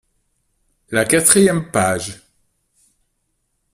[0.89, 2.23] La quatrième page.